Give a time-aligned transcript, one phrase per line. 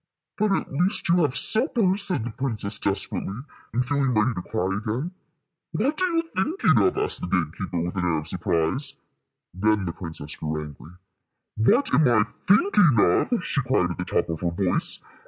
[0.39, 4.75] "But at least you have suppers," said the princess, desperately, and feeling ready to cry
[4.77, 5.11] again.
[5.73, 8.95] "What are you thinking of?" asked the gate keeper, with an air of surprise.
[9.53, 10.93] Then the princess grew angry.
[11.57, 14.97] "What am I thinking of?" she cried, at the top of her voice.